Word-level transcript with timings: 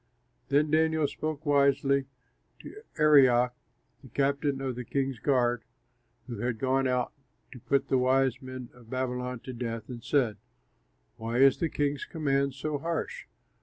Then 0.49 0.71
Daniel 0.71 1.07
spoke 1.07 1.45
wisely, 1.45 2.05
to 2.61 2.81
Arioch, 2.97 3.53
the 4.01 4.07
captain 4.09 4.59
of 4.59 4.73
the 4.75 4.83
king's 4.83 5.19
guard, 5.19 5.63
who 6.25 6.39
had 6.39 6.57
gone 6.57 6.87
out 6.87 7.13
to 7.51 7.59
put 7.59 7.87
the 7.87 7.99
wise 7.99 8.41
men 8.41 8.69
of 8.73 8.89
Babylon 8.89 9.41
to 9.41 9.53
death, 9.53 9.89
and 9.89 10.03
said, 10.03 10.37
"Why 11.17 11.37
is 11.37 11.57
the 11.59 11.69
king's 11.69 12.05
command 12.05 12.55
so 12.55 12.79
harsh?" 12.79 13.27